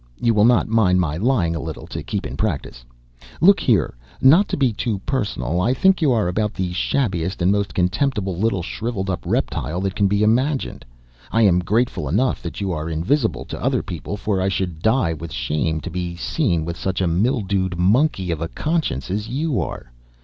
[0.19, 2.83] (You will not mind my lying a little, to keep in practice.)
[3.39, 7.51] Look here; not to be too personal, I think you are about the shabbiest and
[7.51, 10.85] most contemptible little shriveled up reptile that can be imagined.
[11.31, 15.13] I am grateful enough that you are invisible to other people, for I should die
[15.13, 19.61] with shame to be seen with such a mildewed monkey of a conscience as you
[19.61, 19.91] are.